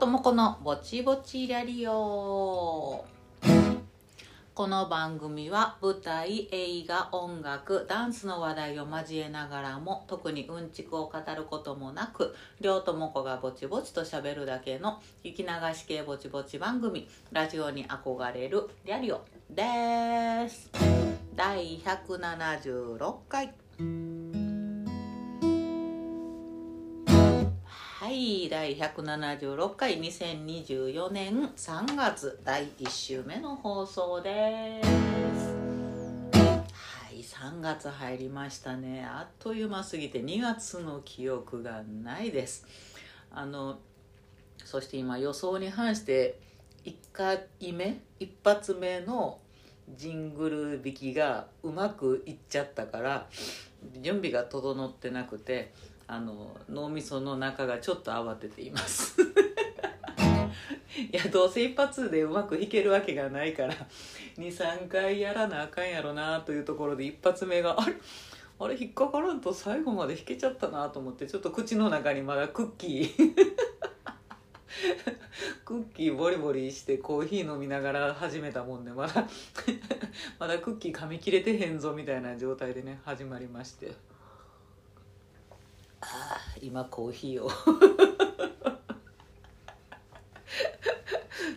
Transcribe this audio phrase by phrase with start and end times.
[0.00, 3.04] ともこのぼちぼちラリオ。
[4.54, 20.70] この番組は舞台映画音楽ダンスの話題を交えながらも特にうんちくを語ることもなくりょうともこがぼちぼちとしゃべるだけの聞き流し系ぼちぼち番組ラジオに憧れるリャリオです。
[21.36, 23.52] 第176回。
[28.10, 34.88] はい第176回2024年3月第1週目の放送です。
[36.72, 39.06] はい3月入りましたね。
[39.08, 42.66] あっという間すぎて2月の記憶がないです。
[43.30, 43.78] あの
[44.64, 46.40] そして今予想に反して
[46.84, 49.38] 1回目一発目の
[49.88, 53.28] ジングル弾きがうまくいっちゃったから
[54.02, 55.72] 準備が整ってなくて
[56.12, 59.14] あの脳みその中がちょっと慌てています。
[61.12, 63.74] いやどうせ一発でうまく弾けるわけがないから
[64.36, 67.94] 23回やらなあかんやろなというところで一発目があれ？
[68.58, 73.08] あれ引っかからんと最後まで弾けちゃったなと思ってちょっと口の中にまだクッキー。
[75.64, 79.28] クッキーボリボリしてコーヒー飲みながら始めたもんでまだ
[80.40, 84.09] まだクッキー噛み切れてへんぞみたいな状態でね始まりまして。
[86.00, 87.50] ああ今コーヒーを。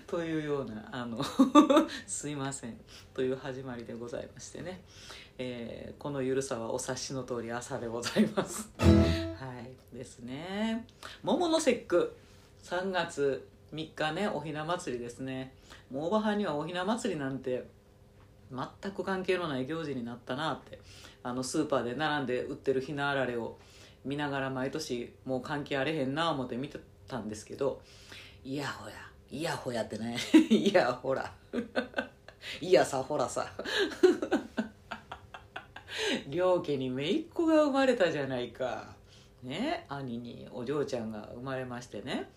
[0.08, 1.23] というようなあの
[2.05, 2.80] すいません。
[3.13, 4.83] という始まりでございましてね、
[5.38, 8.69] えー、このゆるさはお察しの通り朝でございます。
[8.77, 8.85] は
[9.94, 10.85] いですね。
[11.23, 12.16] 桃の節句。
[12.63, 15.53] 3月3日ねおひな祭りですね。
[15.91, 17.67] もうおばはにはおひな祭りなんて
[18.51, 20.79] 全く関係のない行事になったなって
[21.23, 23.57] あのスーパーで並んで売ってるひなあられを
[24.06, 27.81] 見ながら毎年もう関係あれへんな思って見てたんですけど
[28.44, 28.96] いやほや
[29.34, 30.16] いやほやってね
[30.52, 30.72] い。
[30.72, 31.34] やほら。
[32.62, 33.52] いやさほらさ。
[36.30, 38.94] 両家に姪っ子が生まれたじゃないか。
[39.42, 42.30] ね兄にお嬢ちゃんが生まれましてね。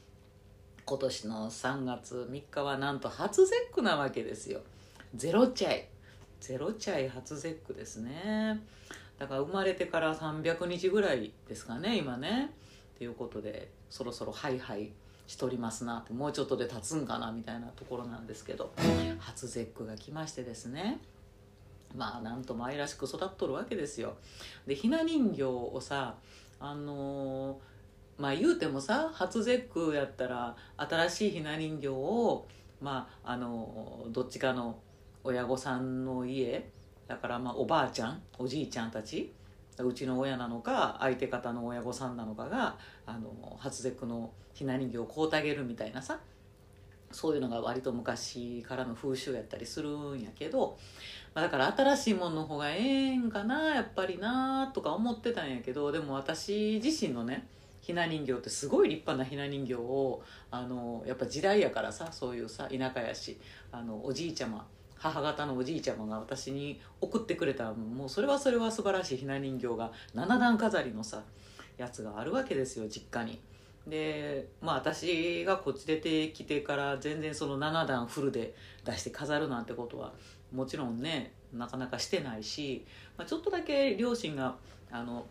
[0.87, 4.63] 今年の3月3日はなんと初節句なわけですよ。
[5.15, 5.85] ゼロチャイ。
[6.41, 8.59] ゼロチャイ初節句ですね。
[9.19, 12.53] だから生まれてから300日ぐらいですかね今ね。
[12.99, 14.93] ということでそろそろハイハイ
[15.27, 18.73] しとりますなってもうちょっとで経つんかなみたいなところなんですけど
[19.19, 21.01] 初節句が来ましてですね。
[21.95, 24.17] まあなんとも愛らしく育っとるわけですよ。
[24.67, 26.17] でひな人形をさ
[26.61, 32.47] あのー、まあ言うてもさ初節句やったら新しいひな人形を
[32.81, 34.79] まああのー、どっちかの
[35.25, 36.71] 親御さんの家
[37.09, 39.33] だからまあおばあちゃんおじいちゃんたち
[39.79, 46.19] うちの親なのか相手方の親御さんなのかがあの初節句のひな人形を買うてあげるみたいなさ
[47.13, 50.77] そういうのが割と昔からの風習やったりするんやけど、
[51.35, 57.47] まあ、だから新しいものの方がええんかなやっぱりなとか思ってたんやけどでも私自身のね
[57.81, 63.39] ひな人形ってすごい立派なひな人形をあのやっぱ時代やからさそういうさ田舎やし
[63.71, 64.67] あのおじいちゃま
[64.99, 71.23] 母方のおじいちゃまが私に送ってくれたもうそれはそれは素晴らしいひな人形が7段飾りのさ
[71.77, 73.41] やつがあるわけですよ実家に。
[73.87, 80.13] でまあ私がこっち出てきてから全然その7段フルで出して飾るなんてことは
[80.53, 82.85] もちろんねなかなかしてないし、
[83.17, 84.57] まあ、ちょっとだけ両親が
[84.91, 85.27] あの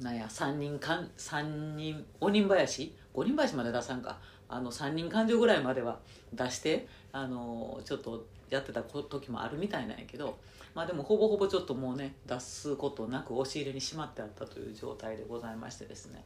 [0.00, 4.18] なんや3人かん3人5人林5人林まで出さんか。
[4.50, 5.98] あの3人勘定ぐらいまでは
[6.34, 10.36] 出してあのちょっとやってた時もあるみたいなんやけど
[10.74, 16.24] まあでもほぼほぼちょっともうね出すことなく押し入れにしまってあったという状態でございましてですね。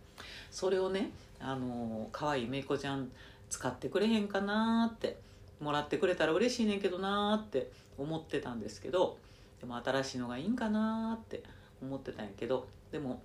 [0.51, 3.10] それをねあの可愛いめいこちゃん
[3.51, 5.19] 使ってくれへんかなって
[5.60, 9.19] もらってくれたら嬉しいねんけどなって思ってたんですけど
[9.60, 11.43] でも新しいのがいいんかなって
[11.81, 13.22] 思ってたんやけどでも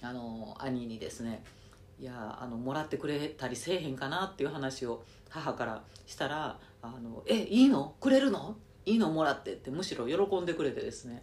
[0.00, 1.42] あの兄にですね
[2.02, 7.94] いやあのもらってくれたりせえへんかなっていう話を母からしたら「あのえいいの？
[8.00, 8.56] くれるの？
[8.84, 9.08] いいの？
[9.12, 11.22] もらって」ってむしろ喜んでくれてですね。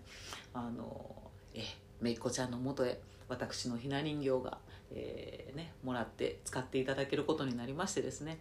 [0.54, 1.18] あの
[1.54, 1.64] え
[2.00, 2.98] めいっ子ちゃんのもとへ
[3.28, 4.58] 私のひな人形が、
[4.92, 8.40] えー、ね、もらって使っていただけることになりましてですね。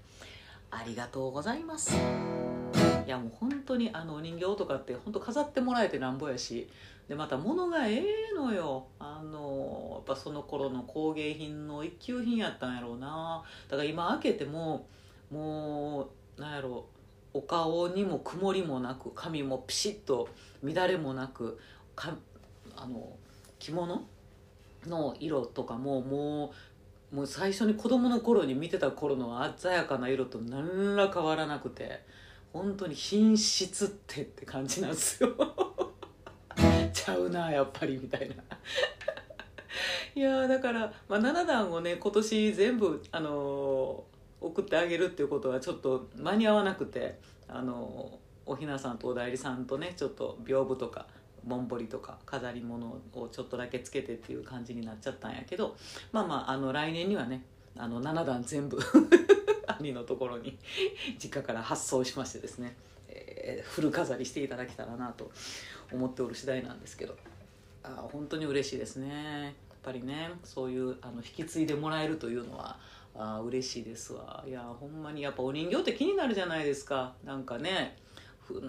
[0.71, 1.97] ありがとうございます。
[1.97, 6.69] いやもう本当にあのお人形とかって本当飾ってもらえてなんぼやし
[7.09, 8.05] でまた物がええ
[8.37, 8.87] のよ。
[8.99, 13.43] あのやっぱその頃の工芸品の一級品やったんやろうな。
[13.69, 14.87] だから今開けても
[15.31, 16.87] もうなんやろ
[17.33, 20.29] お顔にも曇りもなく髪もピシッと
[20.63, 21.59] 乱れもなく
[21.97, 22.15] か
[22.77, 23.17] あの
[23.59, 24.07] 着物？
[24.87, 26.53] の色とかもも
[27.13, 32.05] うもう最初に子供の頃に見てた頃の鮮やかな色と何ら変わらなくて
[32.53, 35.35] 本当に品質ってって感じなんですよ。
[37.05, 38.35] ちゃうなやっぱりみたいな。
[40.15, 51.07] いやだから、まあ、7段をね今年全部、あのー、送ってあげるっていうことはちょっと間に合わなくて、あのー、おひなさんとお代理さんとねちょっと屏風とか
[51.45, 55.77] ぼんぼりとか飾り物をちょっとだけつけてっていう感じになっちゃったんやけど
[56.13, 57.43] まあまああの来年にはね
[57.77, 58.79] あの7段全部
[59.79, 60.59] 兄のところに
[61.23, 62.75] 実家から発送しましてですね、
[63.09, 65.31] えー、フル飾りしていただけたらなと
[65.93, 67.17] 思っておる次第なんですけど。
[67.83, 69.45] あ本当に嬉しいですね。
[69.45, 72.79] やっぱりねそういうあの引き継いでもらえるというのは
[73.17, 74.45] あ嬉しいですわ。
[74.47, 77.15] いやほんまにやっぱお人形って気になるじゃないですか。
[77.25, 77.97] なんかね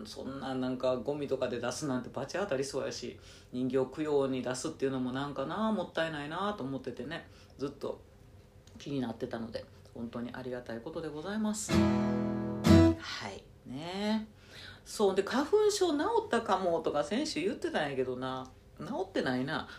[0.05, 3.17] そんななんかゴミとかで出すなんてバチ当たりそうやし
[3.53, 7.25] 人形供養に出すっていうのもなんかなもったいないなと思っててね
[7.57, 8.01] ずっと
[8.77, 9.63] 気になってたので
[9.93, 11.71] 本当にありがたいことでございます。
[11.71, 11.77] は
[13.29, 13.43] い。
[13.65, 14.27] ね。
[14.89, 18.49] そうで花粉症治ったかもとか先週言ってたんやけどな。
[18.79, 19.67] 治ってないな。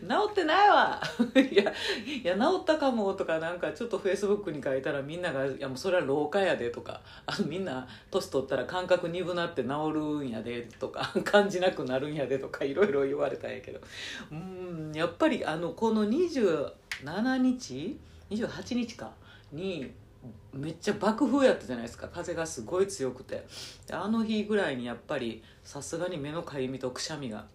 [0.00, 1.02] 治ってないわ。
[1.36, 1.74] いや
[2.22, 13.80] いや治ったかもとかなんかちょっとフェイスブックに書いたらみんなが「いやもうそれは老化やで」とかあみんな年取ったら感覚鈍なって治るんやでとか 感じなくなるんやでとかいろいろ言われたんやけど。
[14.32, 19.12] うんやっぱりあのこの27日？28日か？
[19.52, 19.92] に
[20.52, 22.08] めっちゃ爆風やったじゃないですか。
[22.08, 23.44] 風がすごい強くて。
[23.90, 27.46] あの日ぐらいにやっぱりさすがに目のかゆみとくしゃみが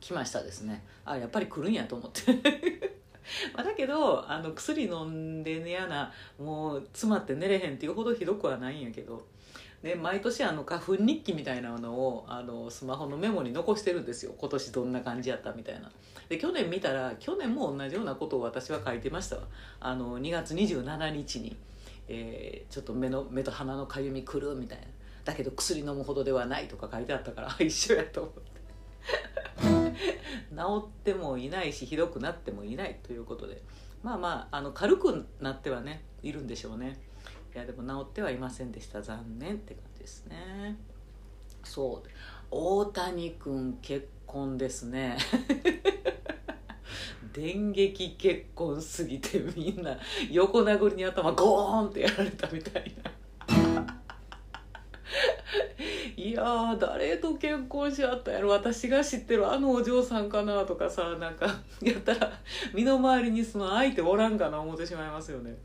[0.00, 0.84] 来ましたですね。
[1.04, 2.98] あやっぱり来るんやと思って。
[3.54, 9.26] まだけどあの薬飲んで寝やなもう詰まって寝れへんっていうほどひどくはないんやけど、
[9.82, 14.34] ね、毎年あの花粉日記みたいなのをあのスマホのメモに残してるんですよ。
[14.38, 15.90] 今年どんな感じやったみたいな。
[16.28, 19.42] で去年見たら去年も同じようなことを私は書いてましたわ。
[19.80, 21.56] あの2月27日に、
[22.08, 24.84] えー、ちょっと目の目と鼻のかゆみくるみたいな。
[25.24, 28.58] だけど薬飲むほどではないとか書いてあったから一緒やと思って。
[30.50, 33.62] 治ってもいないしひどくなってもいないということで。
[34.02, 36.98] まあまああの軽くなってはねいるんでしょうね。
[37.54, 39.02] いやでも治ってはいませんでした。
[39.02, 40.76] 残念って感じですね。
[41.64, 42.08] そう。
[42.50, 45.18] 大谷君結婚ですね。
[47.38, 49.96] 電撃結婚すぎてみんな
[50.28, 53.12] 横殴りに頭ゴーンってやられたみたいな。
[56.16, 58.48] いや誰と結婚し合ったやろ。
[58.48, 61.46] 私が知ってるあのお嬢さんかなとかさなんか
[61.80, 62.32] やったら
[62.74, 65.56] 身の回りにその相手おらんかな思ってしまいますよね。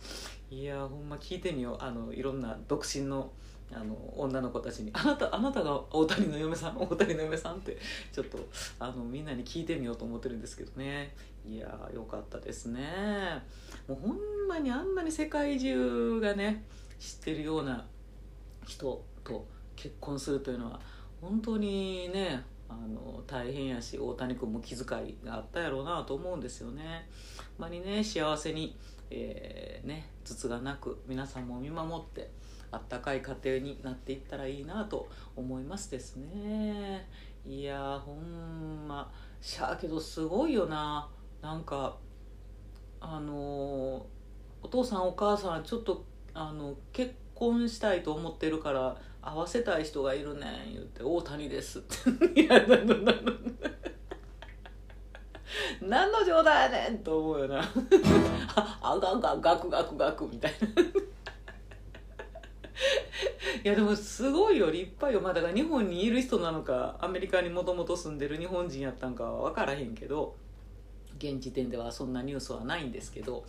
[0.51, 1.83] いやほんま聞いてみよう。
[1.83, 3.31] あのいろんな独身の
[3.75, 7.77] あの女の子たちに「あなたあなたが大谷の嫁さん大谷の嫁さん」って
[8.11, 8.39] ちょっと
[8.79, 11.15] あのみんなに聞いてみようと思ってるんですけどね
[11.45, 12.81] いやーよかったですね
[13.87, 14.17] もうほん
[14.47, 16.63] まにあんなに世界中がね
[16.99, 17.85] 知ってるような
[18.65, 20.79] 人と結婚するというのは
[21.21, 27.07] 本当にねあの大変やし大谷君も気遣いがあったやろうなと思うんですよね。
[27.57, 28.75] まにね幸せに、
[29.11, 32.31] えー、ね筒がなく皆さんも見守って
[32.73, 37.07] あったかい家庭になっていったらいいなと思いますですね。
[37.45, 39.11] いやほんま。
[39.41, 41.07] しゃあけどすごいよな。
[41.41, 41.97] なんか
[42.99, 44.05] あの
[44.61, 51.81] お父さんお母さんちょっとあの結婚したいと思ってるから会わせたい人がいるねん言って「大谷です」っ
[52.33, 53.31] ていや何の何の
[55.81, 57.61] 何の冗談やねんと思うよな。
[58.55, 61.12] ああががガクガクガクみたいな。
[63.63, 65.21] いやでもすごいよ立派よ。
[65.21, 70.35] まあだから日本にいる人なのかアメリカにもともと住んでる日本人やったんかは分からへんけど
[71.17, 73.45] 現時点ではそんなニュースはないんですけど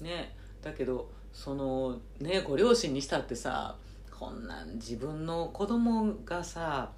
[0.00, 3.76] ねだけどそのねご両親にしたってさ
[4.10, 6.92] こんなん自分の子供がさ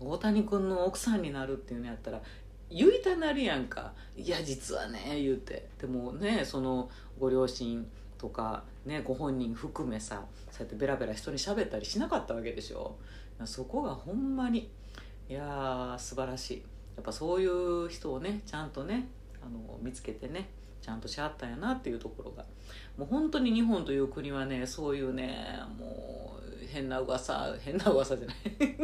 [0.00, 2.20] 大谷君の奥さんになるっていうのやったら
[2.70, 5.68] 言いたなるやんか「いや実はね」言うて。
[5.80, 7.86] でもねそのご両親
[8.24, 12.96] とか、ね、ご本人含めさそうやってベラベラ人に喋ったりしなかったわけでしょ。
[13.44, 14.70] そこがほんまに
[15.28, 16.62] いやー素晴らしい。
[16.96, 19.08] やっぱそういう人をねちゃんとね
[19.42, 20.48] あの見つけてね
[20.80, 22.46] ちゃんとしはったんやなっていうところが。
[22.96, 28.36] もう本当に日本という国はねそういうねもう変な噂変な噂じゃない。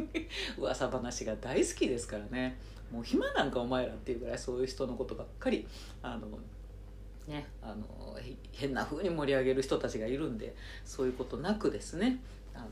[0.59, 2.61] 噂話が大好きですからね。
[2.92, 5.66] もう暇なんかお前らっていうぐらいそういう人のことばっかり
[6.02, 6.26] あの
[7.26, 7.46] ね。
[7.62, 8.16] あの
[8.52, 12.20] 変な風に盛り上げる人たちがいるんでそういうことなくですね
[12.54, 12.68] あの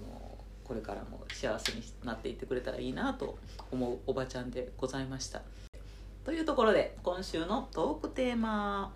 [0.64, 3.38] これからも幸せになっていってくれたらいいなと
[3.70, 5.42] 思うおばちゃんでございました。
[6.24, 8.92] というところで今週のトークテーマ。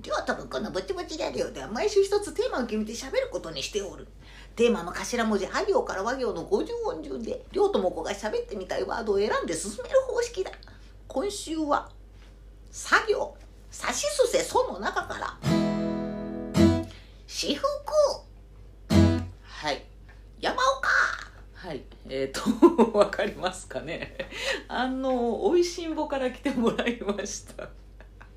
[0.00, 4.08] では多分このぼちぼちラジオでは毎週一つテーマを決めて喋ることにしておる。
[4.56, 10.50] テーマの頭文字あ行から和行の50音順で両とも子が喋ってみたいワードを選んで進める方式だ
[11.14, 11.88] 今週は
[12.72, 13.36] 作業
[13.70, 15.38] さしすせその中から
[17.24, 17.64] 私服。
[19.44, 19.84] はい。
[20.40, 20.88] 山岡。
[21.54, 21.84] はい。
[22.08, 24.18] えっ、ー、とわかりますかね。
[24.66, 27.68] あのおいしんぼから来てもらいました。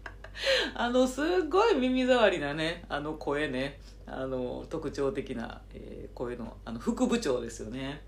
[0.78, 3.80] あのすっごい耳障りなねあの声ね。
[4.06, 8.04] あの特徴的な、えー、声のあの副部長ですよね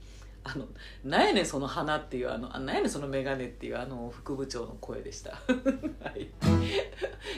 [0.51, 0.67] あの
[1.03, 5.31] 「なんやねんその花」っていうあの「なんやねんその眼鏡」っていうあの副部長の声でした、
[6.01, 6.29] はい、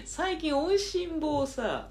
[0.06, 1.90] 最近おいしんぼをさ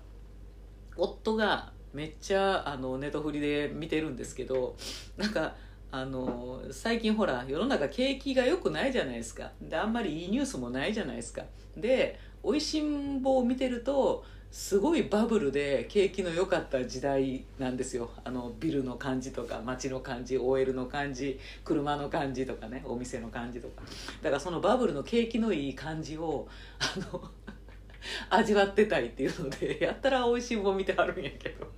[0.96, 4.76] 夫がめっちゃあのネトフリで見てるんですけど
[5.16, 5.54] なんか
[5.92, 9.50] あの最近ほら世の中景気が良くないじゃないですか。
[9.60, 11.42] であんまりいいニュースもないじゃないですか。
[11.76, 18.10] でおいしんぼを見てるとすごいバブルで景気の良かった時代なんですよ。
[18.24, 23.82] あのビルの感じとか街の感じ OL の感じ車の感じとかねお店の感じとか。
[24.22, 26.48] だからそのバブルの景気のいい感じを
[26.80, 27.30] あの
[28.28, 31.68] 味わってたいっていうのでやったらおいしん見てはるんやけど。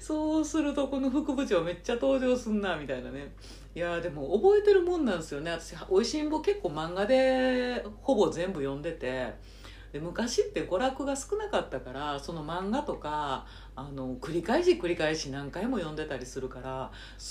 [0.00, 3.34] そうするとこの副部長めっちゃ登場すんなみたいなね。
[3.74, 5.50] いやでも覚えてるもんなんですよね。
[5.50, 9.55] 私おいしんぼ結構漫画でほぼ全部読んでて。
[9.96, 16.90] で昔って娯楽が少なかったからその漫画とかあの繰り返し繰り返し何回も読んでたりするから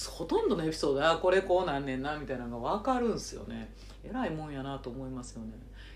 [0.09, 3.71] ほとんどのエピソードはこれこうなんねんなみたいなのが分かるんすよね。
[4.03, 5.51] えらいもんやなと思いますよね。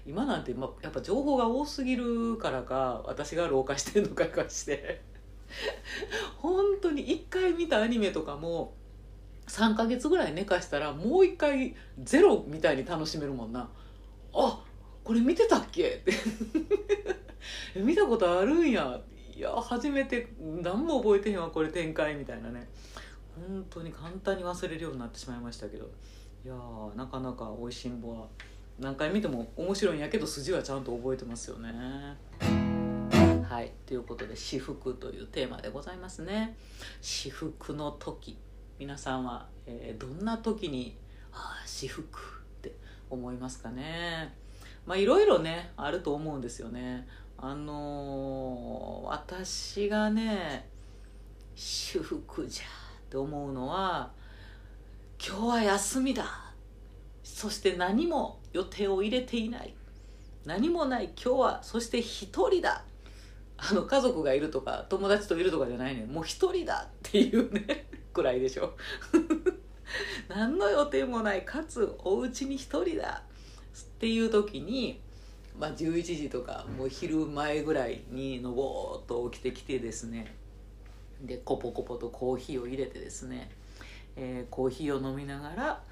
[0.06, 5.02] 今なんて、ま、やっぱ情報が多すぎるからか私が老化してんのかかして。
[6.38, 8.76] 本当に1回見たアニメとかも
[9.48, 13.68] 3ヶ月ぐらい寝かしたらもう一回ゼロみたいに楽しめるもんな。
[14.36, 14.64] あ
[15.10, 16.12] これ見てたっけって。
[17.76, 19.00] 見たことあるんや
[19.36, 22.68] いや初めて何も覚えてへんわこれ展開みたいなね。
[23.36, 25.90] 本当に簡単に忘れるようになってしまいましたけど。
[26.46, 28.28] いやーなかなかおいしんぼは
[28.80, 31.70] 何回見ても面白いんやけど筋はちゃんと覚えてますよね。
[33.44, 36.56] はいということで私服というテーマでございますね。
[37.02, 38.38] 私服の時。
[38.78, 40.96] 皆さんは、えー、どんな時に
[41.34, 42.74] ああ私服って
[43.10, 44.34] 思いますかね。
[44.86, 47.06] まあいろいろねあると思うんですよね。
[47.42, 50.70] あのー、私がね
[51.56, 54.12] 私服じゃって思うのは
[55.26, 56.54] 今日は休みだ。
[57.24, 59.74] そして何も予定を入れていない。
[60.46, 61.12] 何もない。
[61.16, 62.84] 今日はそして一人だ。
[63.58, 68.76] あの家族がいるとか友達といるとかじゃないねもう一人だっていうね くらいでしょ。
[70.28, 71.46] 何の予定もない。
[71.46, 73.24] かつお家に一人だ
[73.78, 75.02] っていう時に、
[75.60, 80.34] まあ、11時とかもう昼前ぐらいにのぼーっと起きてきてですね。
[81.22, 83.52] でコポコポとコーヒーを入れてですね、
[84.16, 85.84] えー、コーヒーを飲みながら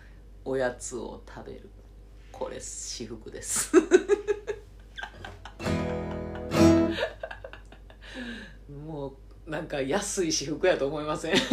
[0.45, 1.69] おやつを食べる。
[2.31, 3.73] これ私服です。
[8.85, 11.35] もうなんか安い私服やと思いません？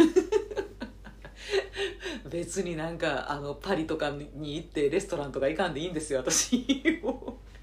[2.29, 6.65] 別になんかあのパリとかに行ってレストランとか行かんでいいんですよ私。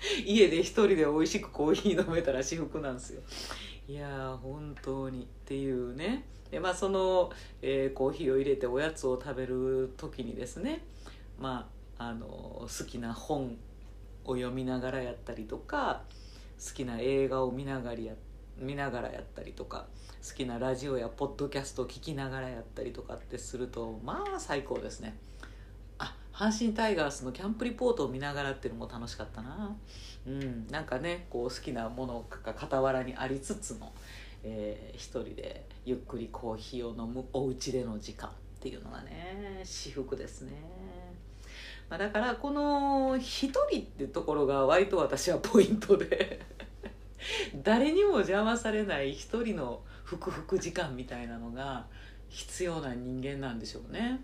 [0.26, 3.22] 家で一人で美味しくコーヒー飲めたら私服なんですよ。
[3.88, 5.22] いや本当に。
[5.22, 6.24] っていうね。
[6.50, 7.30] でまあその、
[7.62, 10.84] えー、コーヒーを入れておやつを食べる時にですね。
[11.38, 13.56] まああの好きな本
[14.24, 16.02] を読みながらやったりとか
[16.64, 18.14] 好きな映画を見ながらや
[18.58, 19.86] 見ながらやったりとか
[20.26, 25.16] 好きなラジオやポッドキャストを聞きながらやったりとかってするとまあ最高ですね。
[26.32, 29.76] 阪神タイガースのキャンプリポートを見ながらっていうのも楽しかったな。
[30.26, 33.92] うんなんかねこう好きなものが傍らにありつつの、
[34.44, 40.52] えー、一人でゆっくりコーヒーを飲むお家での時間っていうのがね私服ですね。
[41.90, 46.40] まあ、だからこの一人ってところが割と私はポイントで
[47.62, 51.86] 誰にも邪魔されない一人のふくふく時間みたいなのが
[52.28, 54.20] 必要な人間なんでしょうね。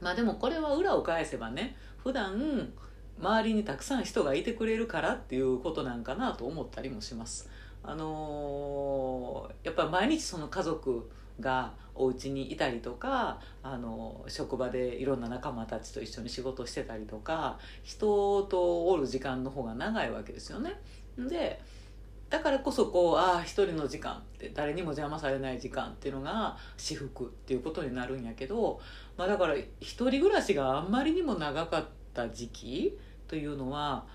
[0.00, 2.72] まあでもこれは裏を返せばね普段
[3.20, 7.48] 周りにたくさん人がいてくれるからっていうことなんかなと思ったりもします
[7.82, 20.80] あのー、やっぱ毎日その家族がお家にいたりとかあの職場でいろんな仲間たちと一緒に仕事してたりとか人とおる時間の方が長いわけですよね。
[21.18, 21.60] で
[22.30, 28.80] だからこそこうああ一人の時間って誰にも邪魔されない時間っていうのが私服っていうことになるんやけど、
[29.20, 29.68] まあ、だから一
[30.08, 31.84] 人暮らしがあんまりにも長かっ
[32.14, 32.98] た時期
[33.28, 34.06] というのは、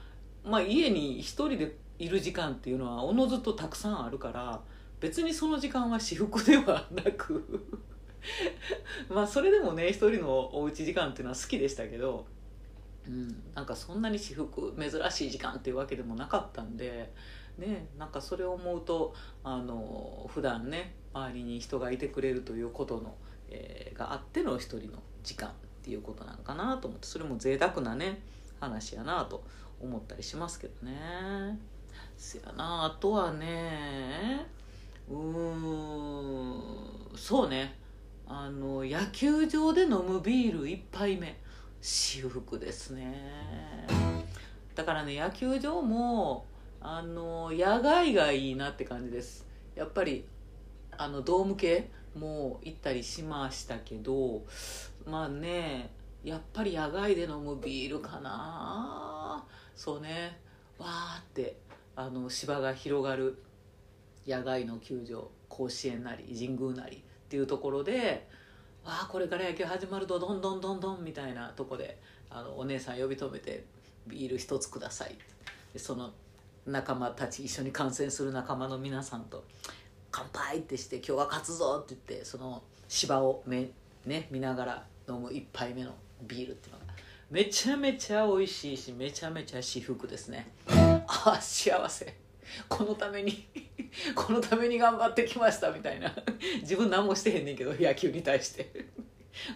[0.44, 4.62] まあ、家に一人でいる時間っていうのはおのずとたくさんあるから
[5.00, 7.46] 別にその時間は私服ではなく
[9.08, 12.26] まあそれでもね一人のおうち時間っていうのは好きでしたけど、
[13.08, 17.14] うん、なんかそんなに私服珍しい時間っていうわけでもなかったんで、
[17.60, 23.16] ね、なんかそれを思うとあの普段ね周りに人がいてくれるということの、
[23.50, 28.22] えー、があっての一人の時間っていうことなのかなと思ってそれも贅沢なね
[28.60, 29.44] 話やなと
[29.80, 31.60] 思ったりしますけどね。
[32.18, 34.46] せやなあとはね
[35.10, 36.52] うーん
[37.16, 37.76] そうね。
[38.28, 41.40] あの野球場で飲むビール1杯目。
[41.82, 43.32] 私服ですね。
[44.74, 46.46] だからね野球場も
[46.82, 49.46] あの野外がいいなって感じです。
[49.76, 50.26] やっぱり
[50.98, 54.44] あのドーム系も行ったりしましたけど
[55.06, 55.90] まあね
[56.24, 59.46] やっぱり野外で飲むビールかな。
[59.76, 60.36] そうね。
[60.80, 61.56] わーって
[61.96, 63.38] あの芝が広がる
[64.26, 68.28] 野外の球場甲子園なり神宮なりっていうところで
[68.84, 73.64] わあこれから野球始まるとどんどんどんどんみたいなとこであのお姉さん呼び止めて
[74.08, 75.16] ビール一つください。
[75.78, 76.12] その
[76.66, 79.44] 仲間たち一緒に観戦する仲間の皆さんと
[80.16, 83.70] 「乾杯!」ってして「今日は勝つぞ!」って言ってその芝をめ、
[84.06, 86.86] ね、見ながら飲む一杯目のビールっていうのが
[87.30, 91.04] めちゃめちゃ美味しいしめちゃめちゃ至福ですね あ
[91.38, 92.16] あ幸せ
[92.70, 93.48] このために
[94.14, 96.16] このために頑張ってきましたみたいな
[96.62, 98.86] 自分何もしてへんねんけど野球に対して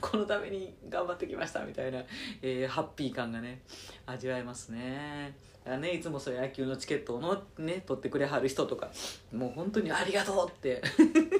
[0.02, 2.04] このために頑張ってきましたみたいな、
[2.42, 3.62] えー、ハッピー感がね
[4.06, 8.90] 味わえますねだからねいつもそう野球のチケットをの、ね、取ってくれはる人とか
[9.34, 10.82] もう本当にありがとうって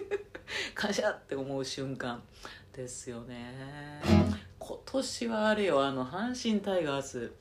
[0.76, 2.22] 感謝って思う瞬間
[2.74, 4.02] ですよね。
[4.60, 7.32] 今年はあれよあの阪神タイガース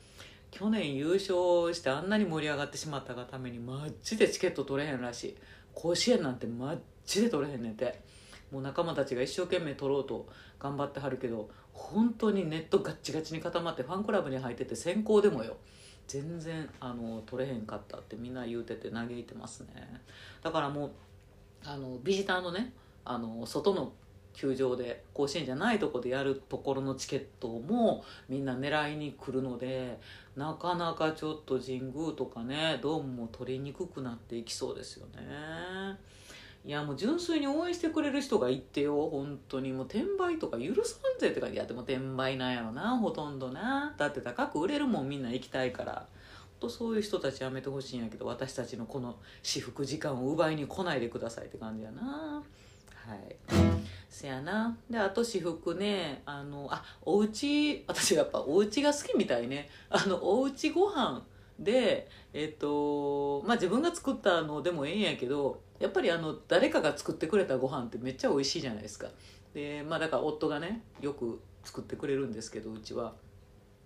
[0.51, 5.37] 去年優勝してあんなに盛り上がってしまったがためにマッチでチケット取れへんらしい。
[5.73, 8.01] 甲子園なんてマッチで取れへんねんて。
[8.51, 10.27] もう仲間たちが一生懸命取ろうと
[10.59, 15.57] 頑張ってはるけど本当にネットガッチガチに固まってファンクラブに入ってて先行でもよ。
[16.09, 20.01] 全然あの取れへんかったってみんな言うてて嘆いてますね。
[20.41, 20.91] だからもう
[21.63, 22.73] あのビジターのね
[23.05, 23.93] あの外の
[24.33, 29.99] 球場で甲子園じゃないとこでやるところのチケットもみんな狙いに来るので
[30.35, 35.21] なかなかちょっと神宮とかねドームも取りにくくなっていきそうですよね。
[36.65, 39.71] いやもう純粋に応援してくれる人がいてよ本当に。
[39.71, 41.57] もう転売とか許さんぜって感じ。
[41.57, 43.95] やっても転売なんやろなほとんどな。
[43.97, 46.05] だって高く売れるもんみんな行きたいから。
[46.59, 52.43] とそういう人たちやめてほしいんやけど私たちのこの私服時間を奪いに来ないでくださいって感じやな。
[53.07, 53.35] はい。
[54.09, 54.77] せやな。
[54.89, 59.69] であと私服ねあのあおうち私やっぱおうちが好きみたいね。
[59.89, 61.23] あのおうちご飯
[61.59, 69.07] でえっとまあ自分が作ったのでもええんやけどやっぱりあの誰かが作ってくれたご飯ってめっちゃ美味しいじゃないですか。
[69.53, 73.13] でまあだから夫がねよく作ってくれるんですけどうちは。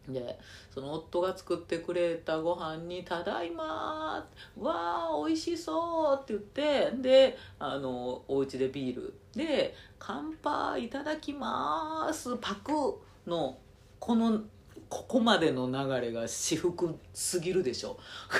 [0.07, 0.37] で
[0.69, 4.27] その夫が作ってくれたご飯に「ただいま
[4.59, 9.13] わあ美味しそう」って言ってであのお家でビール。
[9.33, 12.71] で「乾杯いただきますパク」
[13.25, 13.57] の
[13.99, 14.41] この
[14.93, 17.97] ここまでの流れが私服すぎるでしょ。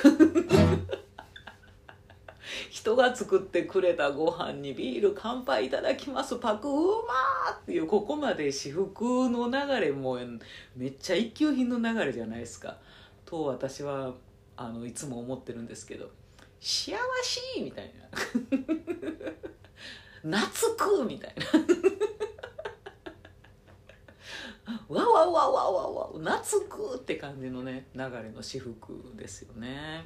[2.70, 10.20] 人が作ってくれたご飯にビール乾杯いただきますパクうまーっていうここまで私服の流れも
[10.76, 12.78] めっちゃ一級品の流れじゃないですか。
[13.26, 14.14] と私は
[14.56, 16.12] あのいつも思ってるんですけど
[16.60, 17.92] 幸しいみたい
[20.22, 20.22] な。
[20.38, 21.46] 懐くみたいな。
[24.88, 29.68] わわわわわわ懐くって感じのね流れの私服ですよね。
[29.68, 30.06] やっ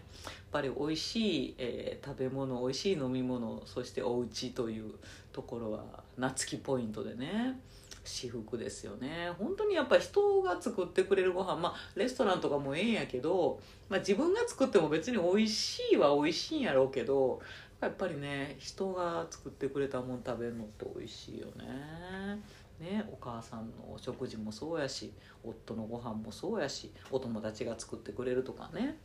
[0.52, 4.94] ぱり美味しい、えー、食べ物美味しい飲み物そしてお家という
[5.32, 5.84] ところは
[6.16, 7.60] 懐きポイントでね
[8.04, 9.30] 私服ですよね。
[9.38, 17.42] 本当にやっぱ人が作ってくれるご飯まあレストランとかもええんやけど、まあ、自分が作っても別に美味しいは美味しいんやろうけど
[17.82, 22.42] やっぱりね人が作ってくれたもん食べるのって美味しいよね。
[22.80, 25.12] ね、お母さんのお食事もそうやし
[25.44, 28.98] 夫のご飯もそうやしお友達が作ってくれるとかね。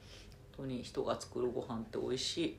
[0.57, 2.59] 本当に人が作るご飯って美味しい。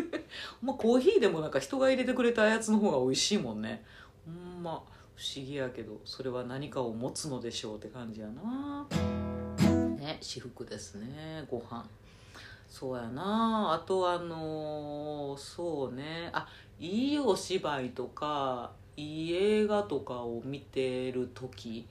[0.64, 3.84] まあコーヒーでもなんか人が入れてくれたやつの方が美味しいもんね。
[4.24, 4.82] ほんま
[5.14, 8.86] 不思議やけどそれは何かを持つのでしょうって感じやな。
[9.98, 11.84] ね私服ですねご飯。
[12.68, 13.74] そうやな。
[13.74, 16.30] あとあのー、そうね。
[16.32, 21.86] あいいお芝居とかいい映画とかを見てる時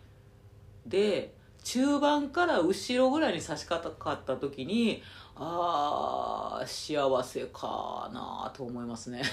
[0.86, 5.02] で中盤から後ろぐらいに差し掛かった時に
[5.36, 9.24] ああ幸せかなと思いますね。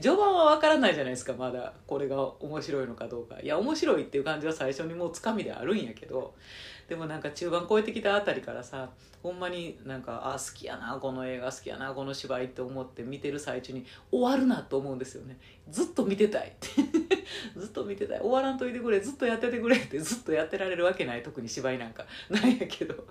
[0.00, 3.40] 序盤は分からないじゃないですかまだこれが面白いのかどうか。
[3.40, 6.34] いや面白いっていう感じは最初にもうつかみであるんやけど
[6.88, 8.90] でもなんか中盤超えてきたあたりからさ
[9.22, 15.38] ほんまになんかあ好きやなこの映画好きやなこの芝居って思って見てる最中に終わるなと思うんですよね。
[15.70, 16.48] ずっと見てたい。
[16.48, 16.68] っ て
[17.56, 18.20] ずっと見てたい。
[18.20, 22.04] 終わらんといてくれずっとやっててくれってずっとやってられるわけない特に芝居なんか。
[22.28, 23.06] なんやけど。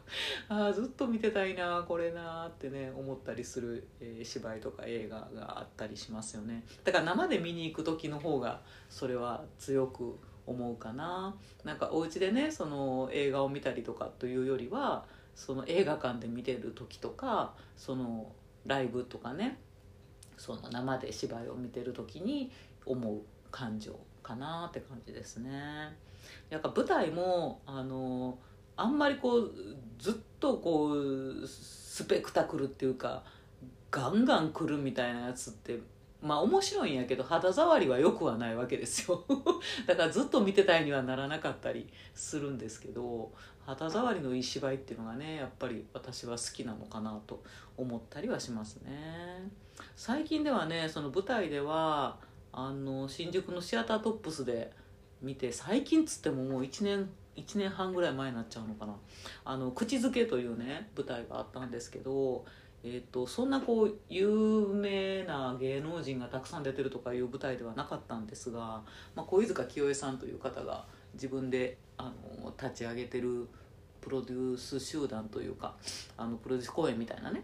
[0.49, 6.60] ああずっと見てたいなこれなってね思ったりする、えー、芝居とか映画があったりしますよね。
[6.83, 18.31] だから生で見に行く時の方がそれは強く思うかななんかお家でねその映画を見たりとかというよりはその映画館で見てる時とかその
[18.65, 19.57] ライブとかね
[20.37, 22.51] その生で芝居を見てる時に
[22.85, 23.21] 思う
[23.51, 25.51] 感情かなって感じですね。
[26.49, 28.37] なんか舞台もあの
[28.75, 29.51] あんまりこう
[29.99, 33.23] ずっとこうスペクタクルっていうか
[33.91, 35.79] ガンガン来るみたいなやつって
[36.21, 39.23] まあ面白いんやけど肌触りは良くはないわけですよ。
[39.87, 43.31] だからずっと見てたいにはならなかったりするんですけど
[43.65, 47.43] 肌触りのいい芝居っていうのがねやっぱり私は好きなのかなと
[47.77, 49.49] 思ったりはしますね。
[49.95, 52.17] 最近ではねその舞台では
[52.53, 54.71] あの新宿のシアタートップスで
[55.21, 58.95] 見て最近っつってももう1年1年半ぐらい前になっちゃうのかな
[59.45, 62.45] 「あの口づけ」というね舞台があったんですけど
[62.83, 68.81] えーと、そんなこう有名な芸能人がたくさん出てるとかいう舞台ではなかったんですが、
[69.15, 72.11] まあ、小泉清江さんという方が自分であ
[72.43, 73.47] の立ち上げてる
[74.01, 75.75] プロデュース集団というか
[76.17, 77.43] あのプロデュース公演みたいなね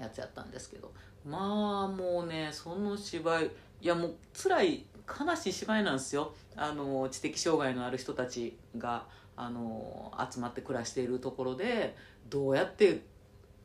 [0.00, 0.92] やつやったんですけど。
[1.24, 3.50] まあもうねその芝居
[3.82, 6.34] いやもう辛い悲しい芝居なんですよ。
[6.56, 11.96] あの知的障害のある人たちがあの集まって暮らしているところで
[12.28, 13.02] どうやって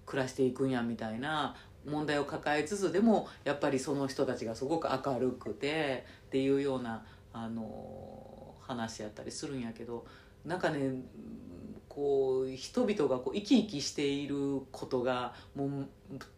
[0.05, 10.05] 暮らしていくんやみたいな問題を抱えつつでもやっぱりその人たちがすごく明るくてっていうようなあの話やったりするんやけど
[10.43, 11.01] なんかね
[11.87, 15.87] こう人々がこう生き生きしていることがもう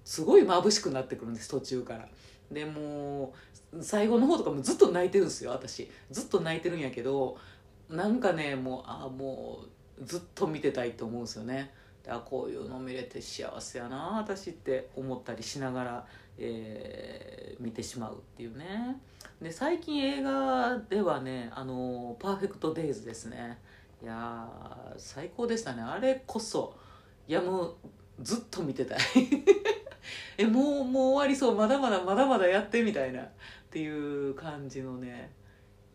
[0.05, 2.07] すごい眩しくなってくるんです途中から。
[2.51, 3.33] でも
[3.81, 7.37] 最後の方とかもずっと泣いてるんですよ私ずっと泣いてるんやけど
[7.89, 9.59] なんかねもうあも
[9.99, 11.73] うずっと見てたいと思うんですよね。
[12.09, 16.05] あこういうの見れて幸せやな私って思ったりしながら、
[16.37, 18.97] えー、見てしまうっていうね。
[19.41, 23.59] で最近映画ではねあの「パーフェクト・デイズ」ですね。
[24.01, 24.47] いや
[24.97, 25.81] 最高でしたね。
[25.81, 26.75] あれこそ
[27.27, 27.75] やもう
[28.21, 28.99] ずっと見てたい。
[30.37, 31.55] えもうもう終わりそう。
[31.55, 33.21] まだまだまだまだやってみたいな。
[33.23, 33.29] っ
[33.69, 35.31] ていう感じのね。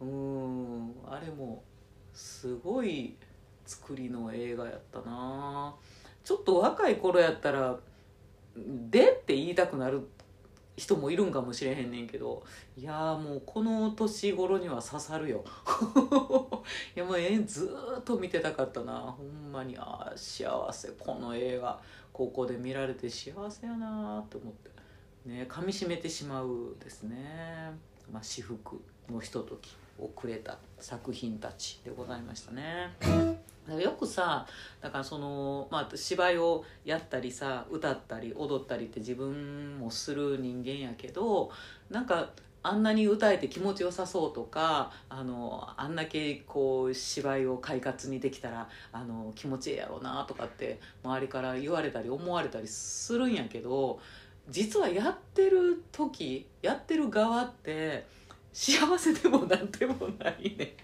[0.01, 0.95] うん。
[1.09, 1.63] あれも
[2.13, 3.17] すごい
[3.65, 5.75] 作りの映画やったな。
[6.25, 7.79] ちょっと若い頃やったら
[8.57, 10.09] 「で?」って言いたくなる
[10.77, 12.43] 人もいるんかもしれへんねんけど
[12.77, 15.45] いやもうこの年頃には刺さるよ
[16.97, 21.81] いやもうえずっと見てたかったなほんまにああ幸せこの映画
[22.13, 24.71] ここで見られて幸せやなって思って
[25.27, 27.73] ね噛みしめてしまうですね
[28.11, 28.81] まあ私服
[29.11, 33.32] のひとときをくれた作品たちでございましたね。
[33.69, 34.47] よくさ
[34.81, 41.51] だからその、まあ、芝居をやったりさ歌ったり踊ったりって自分もする人間やけど
[41.91, 42.31] なんか
[42.65, 53.99] あんなに歌えて気持ちよさそうとかあのあんだけこう芝居を快活にできたらあの気持ちええやろうなとかって周りから言われたり思われたりするんやけど
[54.49, 58.07] 実はやってる時やってる側って
[58.53, 60.77] 幸せでもなんでもないね。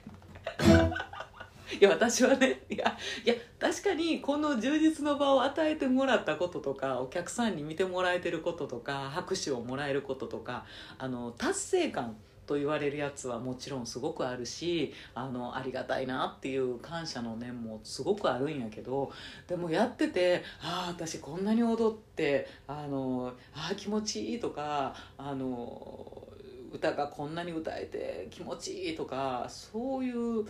[1.81, 10.65] いや私はねいやいや確かにこの充実の場を与えてもらったこととかお客さんに見てもらえてることとか拍手をもらえることとか
[10.99, 12.17] あの達成感
[12.49, 19.13] と言われるやつはもちろんすごくあるしあのありがたいなっていう感謝の念もすごくあるんやけど
[19.47, 26.27] でもやっててああ私こんなに踊ってあのあ気持ちいいとかあの
[26.73, 30.47] 歌がこんなに歌えて気持ちいいとかそういう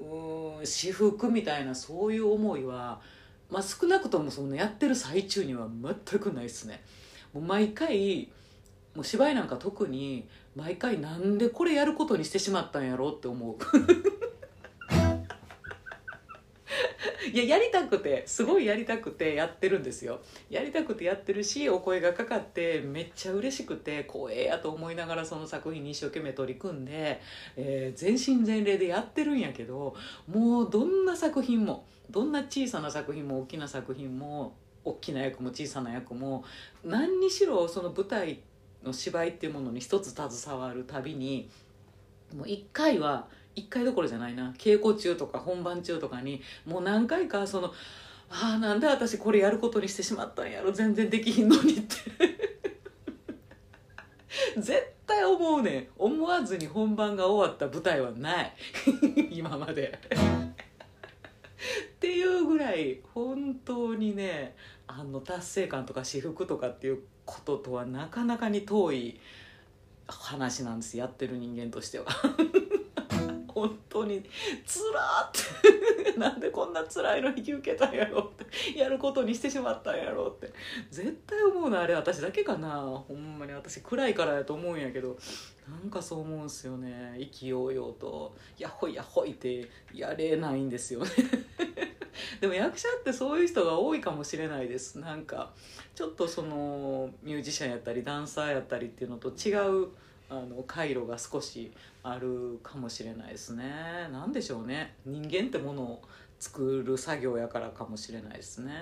[0.00, 3.00] うん私服みたいなそういう思いは、
[3.50, 6.82] まあ、少なくともそのやってる最中には全くないっすね。
[7.32, 8.28] もう毎回
[8.94, 13.56] もう芝居なんか特に毎回なんでこれやることにしてしまったんやろうって思う。
[17.32, 20.20] いややりたくてすごいやりたくてやってるんですよ。
[20.50, 27.20] やりたくてやってるしお声がかかってめっちゃ嬉しくて光栄やと思いながらその作品に一生懸命取り組んで、
[27.56, 29.94] えー全身全霊でやってるんやけど
[30.28, 36.44] もうどんな作品もどんな小さな作品も大きな作品も大きな役も小さな役も
[36.84, 38.40] 何にしろその舞台
[38.84, 41.50] の芝居っていうものに一つ携わるたびに
[42.34, 43.26] もう一回は
[43.58, 44.54] 一回どころじゃないな。
[44.56, 47.72] 稽古中とか本番中とかにもう何回かその
[48.30, 50.70] 「ああなんで私これやることにしてしまったんやろ。
[50.70, 51.96] 全然できひんのに」って。
[54.60, 55.88] 絶対思うねん。
[55.98, 58.54] 思わずに本番が終わった舞台はない。
[59.30, 59.98] 今まで。
[60.08, 64.54] っていうぐらい本当にね
[64.86, 69.20] あの達成感とか私服とかっていうこととはなかなかに遠い
[70.06, 70.96] 話なんです。
[70.96, 72.06] やってる人間としては。
[73.60, 74.22] 本当に
[74.66, 80.52] つらーって なんでこんな辛いの引き受けたんやろってやることにしてしまったんやろって。
[80.90, 82.80] 絶対思うのあれ私だけかな。
[83.08, 85.16] ほんまに私暗いからやと思うんやけど。
[85.68, 87.16] なんかそう思うんすよね。
[87.18, 91.10] 意気揚々と「やっほいやっほい」ってやれないんですよね。
[92.40, 94.98] でも役者ってそういう人が多いかもしれないです。
[94.98, 95.52] なんか
[95.94, 99.88] ちょっとそのミュージシャンやったりダンサーやったりっていうのと違う
[100.30, 103.64] あの回路が少しあるかもしれないですね。
[104.12, 104.94] なんでしょうね。
[105.06, 106.02] 人間ってものを
[106.38, 108.72] 作る作業やからかもしれないですね。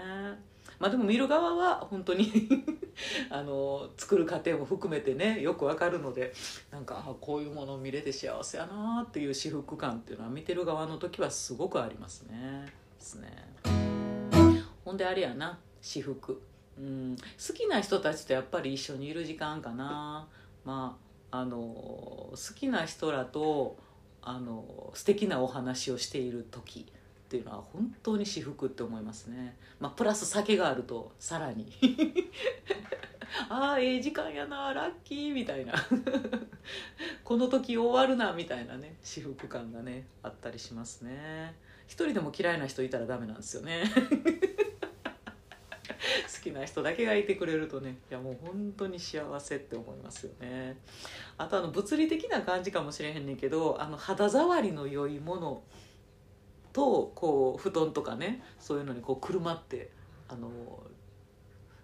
[0.78, 2.30] まあでも見る側は本当に
[3.30, 6.34] あの作る過程も含めてねよくわかるので
[6.70, 12.66] なんかあこういうものを見れて幸せやなっていう至福感っていうのは見てる側の時はすごくありますね。
[12.98, 13.30] ですね。
[14.84, 16.42] ほんであれやな私服
[16.78, 17.16] うん。
[17.16, 20.26] 好きな人たちとやっぱり一緒にいる時間かな。
[20.64, 21.05] まあ
[21.40, 23.76] あの好きな人らと
[24.22, 26.86] あの素敵なお話をしている時
[27.26, 31.66] っていうのは本当に至福って思いますね、まあ、プラス酒があるとさらに。
[33.50, 35.74] ああええ時間やなラッキーみたいな。
[37.22, 41.54] この時終わるなみたいなね至福感がねあったりしますね。
[41.86, 43.84] 一人でも嫌いな人いたらダメなんですよね。
[46.26, 50.76] 好きな人だけがいてくれるとねいやもう本当に幸せって思いますよね。
[51.38, 55.62] あとあの物理的な感じかもしれへんねんけどあの肌触りの良いもの
[56.72, 59.90] とこう布団とかねそういうのにこうくるまって
[60.28, 60.50] あの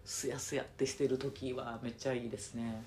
[0.05, 2.83] すやすやってしてる時はめっちゃいいですね。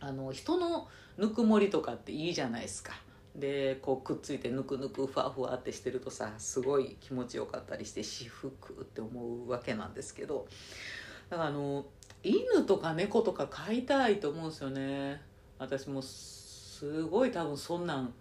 [0.00, 2.92] あの人のぬくもりとかっていいじゃないですか。
[3.36, 10.46] でこうくっついてぬくぬくふわふわってしてるとさすごい気持ちよかったりして至福って思うわけなんですけど。
[11.28, 11.84] だからあの
[12.22, 15.20] 犬とか猫とか飼いたいと思うんですよね。
[15.58, 18.12] 私もすごい多分そんなん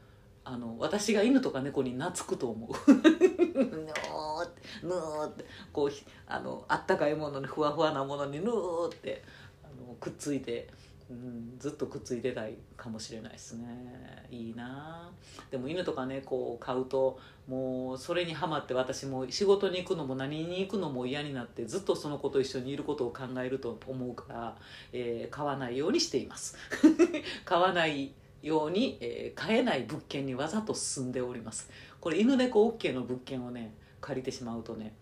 [0.44, 2.92] あの私が犬とか猫に懐くと思う。
[2.92, 5.92] ぬーってぬーってこう
[6.28, 9.24] あのあったかいものにふわふわなものにぬーって
[9.64, 10.70] あのくっついて、
[11.10, 14.28] うん、ずっとくっついてたいかもしれないですね。
[14.30, 15.10] いいな。
[15.50, 17.18] でも犬とか猫を飼うと
[17.48, 24.56] もうそれにはまって私も仕事に行くのも何に行くのも嫌になってずっとその子と一緒にいることを考えると思うから、
[24.92, 26.58] えー飼わないようにしています。
[27.46, 28.12] 飼わない
[28.44, 31.70] ように、えー買えない物件にわざと住んでおります。
[32.02, 34.94] これ犬猫 OK の物件をね借りてしまうとね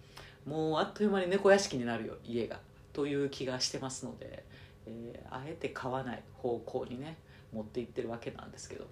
[0.45, 2.59] もうあっという間に猫屋敷になるよ家が。
[2.95, 4.45] という気がしてますので、
[4.85, 7.17] えーあえて買わない方向にね
[7.51, 8.85] 持っていってるわけなんですけど。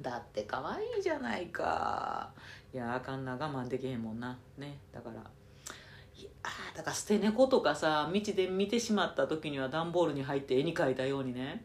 [0.00, 2.30] だって可愛いじゃないか。
[2.72, 4.38] いやあかんな我慢できへんもんな。
[4.56, 4.78] ね。
[4.92, 6.30] だからいや
[6.74, 11.64] だから捨て猫とかさ道で見てしまった時には段ボールに入って絵に描いたようにね。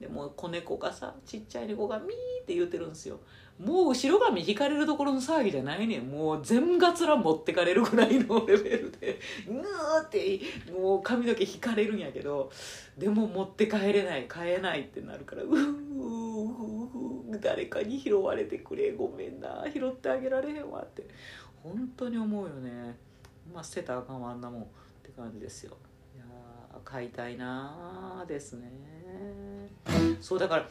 [0.00, 2.08] でも子猫がさちっちゃい猫がミー
[2.42, 3.20] って言ってるんですよ。
[3.58, 6.10] もう後ろ髪引かれるところの騒ぎじゃないねん。
[6.10, 10.40] もう全がつら持ってかれるぐらいのレベルでぬーって
[10.72, 12.50] もう髪の毛引かれるんやけど
[12.98, 15.52] でも持って帰れない帰えないってなるからうう
[17.30, 21.06] う誰かに拾われてくれごめんな拾ってあげられへんわって
[21.62, 22.96] 本当に思うよね。
[23.52, 24.64] まあ捨てたらあかんわあんなもんっ
[25.02, 25.76] て感じですよ。
[26.16, 26.24] いや
[26.84, 28.68] 買いたいなーですね。
[30.20, 30.68] そうだから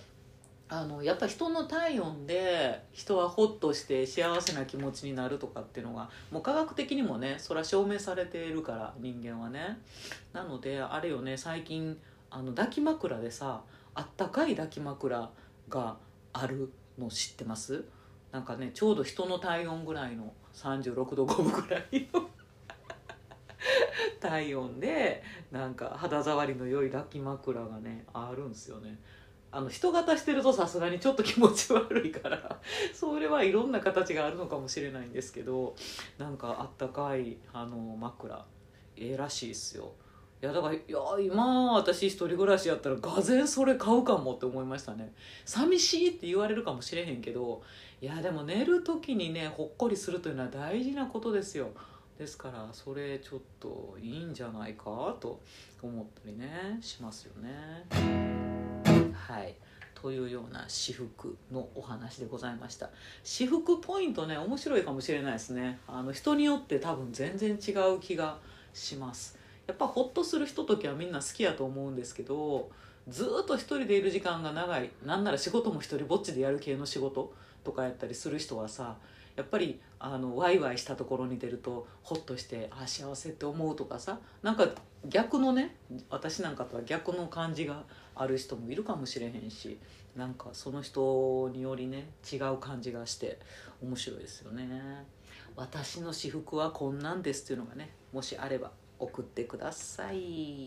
[0.76, 9.78] あのやっぱ人の体温で人はホッとして幸せな気持ちになるとかっていうのがもう科学的にもねそれは証明されているから人間はね。
[10.34, 11.96] なのであれよね最近
[12.32, 13.62] あの抱き枕でさ
[13.94, 15.30] あったかい抱き枕
[15.70, 15.98] が
[16.34, 17.86] あるの知ってます？
[18.32, 22.28] なんかねちょうど人の体温ぐらいの36度5分ぐらいの
[24.20, 28.98] 体温でなんか肌触りの良い抱き枕がねあるんですよね。
[29.56, 32.60] あの人型してるとさすがにちょっと気持ち悪いから
[32.92, 35.76] それはいろんな形があるのかもしれないんですけど
[36.18, 38.46] なんかあったかいあの枕。
[38.96, 39.92] ええらしいっすよ。
[40.42, 45.14] いやだからいや今私一人暮らしやったらがぜんそれ買うかもって思いましたね。
[45.46, 47.62] 寂しいって言われるかもしれへんけど
[48.02, 51.70] いやでも寝る時にねほっこりするというのは大事なことですよ。
[52.18, 55.42] ですからそれちょっといいんじゃないかと
[55.82, 58.53] 思ったりねしますよね。
[59.14, 59.56] はい。
[59.94, 62.90] というような私服のお話でございました。
[63.24, 65.80] 私服ポイントね面白いかもしれないですね。
[65.88, 68.38] あの人によって多分全然違う気が
[68.74, 69.40] します。
[69.66, 72.70] やっぱホッとするひとときはみんな好きやと思うんですけど
[73.08, 74.90] ずっと一人でいる時間が長い。
[75.06, 78.98] なんなら仕事も一人ぼっちでやる系の仕事とかやったりする人はさ
[79.38, 84.68] やっぱりあのワイワイしたところに出るとホッとしてあ幸せって思うとかさなんか
[85.08, 85.78] 逆のね
[86.10, 89.80] 私なんかとは逆の感じがある人もいるかもしれへんし
[90.18, 93.40] なんかその人によりね違う感じがして
[93.82, 95.06] 面白いですよね。
[95.56, 100.66] 私の私服はこんなんですっていうのがねもしあれば送ってください。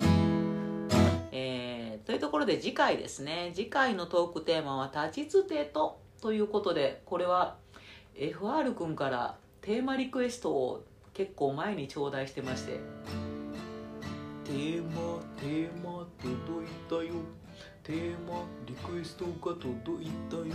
[1.30, 3.52] えー、というところで次回ですね。
[3.54, 7.58] 次回のトークテーマは「立ちつてと」ということでこれは
[8.16, 12.80] FR 君からテーマリクエストを結構前に頂戴してまして。
[14.44, 17.20] テーマテーマ届いたよ。
[17.82, 20.46] テーマリクエストが届いたよ。
[20.46, 20.52] よ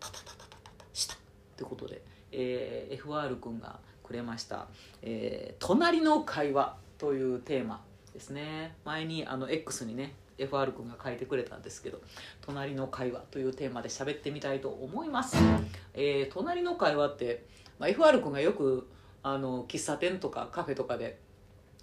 [0.00, 1.16] タタタタタタタしたっ
[1.56, 2.00] てことで、
[2.32, 4.68] えー FR 君がくれました
[5.02, 7.82] 「えー隣の会話」というテーマ
[8.14, 12.00] ですね前にあの X にね FR 君が書いてくれたんですけど
[12.42, 15.36] 「隣の会話」というテーマで喋ってみたいと思います、
[15.94, 17.46] えー隣の会話って、
[17.78, 18.88] まあ、FR 君がよく
[19.22, 21.18] あの喫茶店とかカフェとかで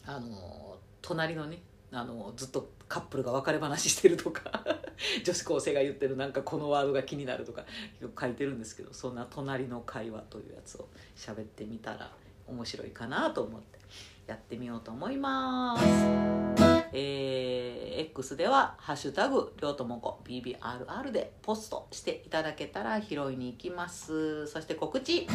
[0.05, 1.61] あの隣のね
[1.91, 4.63] あのずっとカップルが別れ話してるとか
[5.23, 7.65] 女子高生が言ってるなんかこのワードが気になるとか
[7.99, 12.11] よく書いてるんですけどそんな隣の会話というやつを喋ってみたら
[12.47, 13.79] 面白いかなと思って
[14.27, 16.70] やってみようと思います。
[16.93, 24.47] えー X では「ハッシュタグりょうともこ BBRR」でポストしていただけたら拾いに行きます。
[24.47, 25.27] そして告知。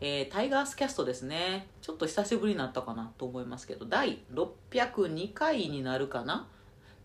[0.00, 1.68] えータイガースキャストですね。
[1.80, 6.48] ちょっと久しぶりになったかなと思いますけど第602回になるかな。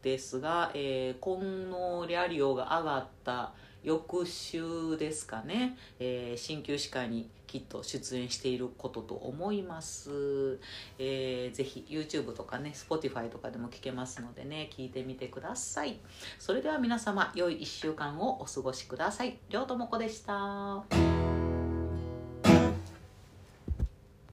[0.02, 10.58] ですが、えー、コンノリャリオが上がった翌週ですかね、えー鍼灸歯科にきっと出演していることと思います、
[10.98, 16.00] えーぜひ YouTube とかね Spotify とかでも聞けますのでね聞いてみてください。
[16.40, 19.38] それでは皆様良い1週間をお過ごしください。
[19.50, 21.41] りょうともこでした。